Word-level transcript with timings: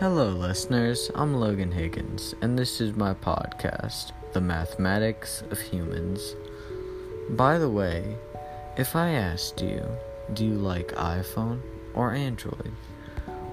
Hello, 0.00 0.28
listeners. 0.28 1.10
I'm 1.16 1.34
Logan 1.34 1.72
Higgins, 1.72 2.32
and 2.40 2.56
this 2.56 2.80
is 2.80 2.94
my 2.94 3.14
podcast, 3.14 4.12
The 4.32 4.40
Mathematics 4.40 5.42
of 5.50 5.60
Humans. 5.60 6.36
By 7.30 7.58
the 7.58 7.68
way, 7.68 8.16
if 8.76 8.94
I 8.94 9.08
asked 9.10 9.60
you, 9.60 9.84
do 10.34 10.46
you 10.46 10.54
like 10.54 10.94
iPhone 10.94 11.62
or 11.94 12.12
Android? 12.12 12.70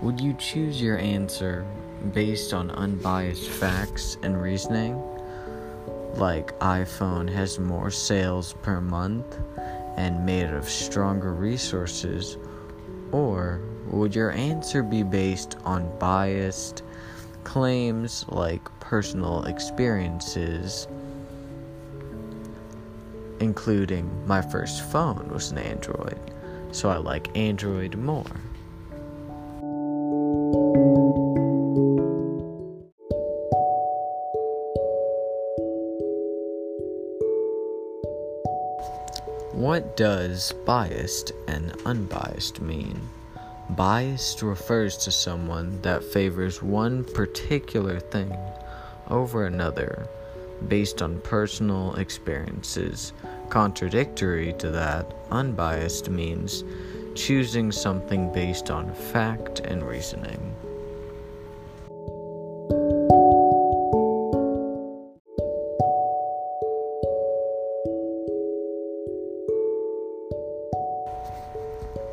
Would 0.00 0.20
you 0.20 0.34
choose 0.34 0.82
your 0.82 0.98
answer 0.98 1.64
based 2.12 2.52
on 2.52 2.72
unbiased 2.72 3.48
facts 3.48 4.16
and 4.24 4.42
reasoning? 4.42 5.00
Like 6.16 6.58
iPhone 6.58 7.32
has 7.32 7.60
more 7.60 7.92
sales 7.92 8.52
per 8.62 8.80
month 8.80 9.38
and 9.96 10.26
made 10.26 10.50
of 10.50 10.68
stronger 10.68 11.34
resources? 11.34 12.36
Or 13.12 13.60
would 13.88 14.14
your 14.14 14.30
answer 14.32 14.82
be 14.82 15.02
based 15.02 15.56
on 15.64 15.98
biased 15.98 16.82
claims 17.44 18.24
like 18.28 18.64
personal 18.80 19.44
experiences, 19.44 20.88
including 23.40 24.26
my 24.26 24.40
first 24.40 24.82
phone 24.90 25.28
was 25.28 25.52
an 25.52 25.58
Android, 25.58 26.18
so 26.72 26.88
I 26.88 26.96
like 26.96 27.36
Android 27.36 27.96
more? 27.96 28.24
What 39.52 39.98
does 39.98 40.52
biased 40.64 41.32
and 41.46 41.76
unbiased 41.84 42.62
mean? 42.62 42.98
Biased 43.68 44.40
refers 44.40 44.96
to 45.04 45.10
someone 45.10 45.78
that 45.82 46.02
favors 46.02 46.62
one 46.62 47.04
particular 47.04 48.00
thing 48.00 48.34
over 49.10 49.44
another 49.44 50.08
based 50.68 51.02
on 51.02 51.20
personal 51.20 51.94
experiences. 51.96 53.12
Contradictory 53.50 54.54
to 54.54 54.70
that, 54.70 55.12
unbiased 55.30 56.08
means 56.08 56.64
choosing 57.14 57.70
something 57.70 58.32
based 58.32 58.70
on 58.70 58.94
fact 58.94 59.60
and 59.60 59.82
reasoning. 59.86 60.56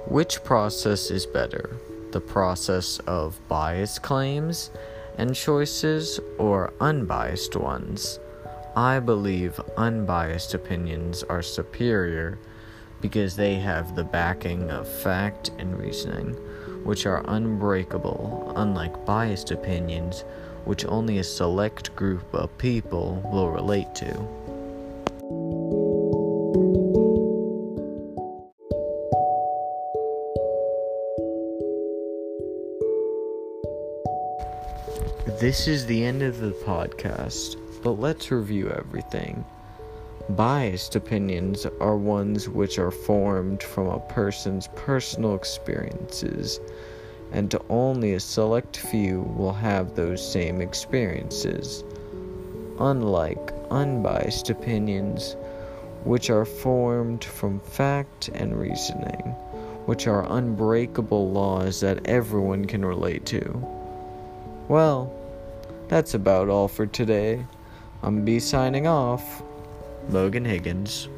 Which 0.10 0.44
process 0.44 1.12
is 1.12 1.28
better? 1.28 1.78
The 2.10 2.20
process 2.20 2.98
of 3.06 3.40
biased 3.48 4.02
claims 4.02 4.72
and 5.20 5.36
choices 5.36 6.20
or 6.40 6.74
unbiased 6.82 7.56
ones? 7.56 8.18
I 8.76 9.00
believe 9.02 9.62
unbiased 9.78 10.56
opinions 10.56 11.22
are 11.22 11.44
superior 11.44 12.40
because 13.02 13.36
they 13.36 13.60
have 13.60 13.96
the 13.96 14.04
backing 14.04 14.72
of 14.72 14.92
fact 14.92 15.52
and 15.60 15.80
reasoning, 15.80 16.34
which 16.84 17.06
are 17.06 17.24
unbreakable, 17.28 18.52
unlike 18.56 19.06
biased 19.06 19.52
opinions, 19.52 20.22
which 20.66 20.86
only 20.88 21.20
a 21.20 21.24
select 21.24 21.96
group 21.96 22.34
of 22.34 22.58
people 22.58 23.22
will 23.32 23.52
relate 23.52 23.94
to. 23.94 24.49
This 35.38 35.68
is 35.68 35.86
the 35.86 36.04
end 36.04 36.24
of 36.24 36.40
the 36.40 36.52
podcast, 36.52 37.56
but 37.84 38.00
let's 38.00 38.32
review 38.32 38.72
everything. 38.72 39.46
Biased 40.30 40.96
opinions 40.96 41.68
are 41.80 41.96
ones 41.96 42.50
which 42.50 42.80
are 42.80 42.90
formed 42.90 43.62
from 43.62 43.88
a 43.88 44.00
person's 44.00 44.70
personal 44.76 45.36
experiences, 45.36 46.60
and 47.32 47.56
only 47.70 48.14
a 48.14 48.20
select 48.20 48.78
few 48.78 49.22
will 49.38 49.54
have 49.54 49.94
those 49.94 50.28
same 50.28 50.62
experiences. 50.62 51.84
Unlike 52.80 53.54
unbiased 53.70 54.50
opinions, 54.50 55.36
which 56.06 56.32
are 56.32 56.46
formed 56.46 57.24
from 57.24 57.60
fact 57.60 58.30
and 58.34 58.60
reasoning, 58.60 59.36
which 59.86 60.08
are 60.08 60.26
unbreakable 60.32 61.32
laws 61.32 61.82
that 61.82 62.08
everyone 62.08 62.66
can 62.66 62.84
relate 62.84 63.28
to. 63.28 63.64
Well, 64.68 65.19
that's 65.90 66.14
about 66.14 66.48
all 66.50 66.68
for 66.68 66.86
today. 66.86 67.46
I'm 68.04 68.24
be 68.24 68.40
signing 68.40 68.88
off. 68.88 69.42
Logan 70.10 70.46
Higgins. 70.46 71.10